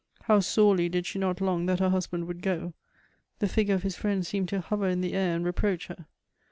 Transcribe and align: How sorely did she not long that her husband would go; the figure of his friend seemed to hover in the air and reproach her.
How 0.23 0.39
sorely 0.39 0.89
did 0.89 1.05
she 1.05 1.19
not 1.19 1.41
long 1.41 1.67
that 1.67 1.79
her 1.79 1.91
husband 1.91 2.25
would 2.25 2.41
go; 2.41 2.73
the 3.37 3.47
figure 3.47 3.75
of 3.75 3.83
his 3.83 3.95
friend 3.97 4.25
seemed 4.25 4.49
to 4.49 4.59
hover 4.59 4.87
in 4.87 5.01
the 5.01 5.13
air 5.13 5.35
and 5.35 5.45
reproach 5.45 5.85
her. 5.89 6.07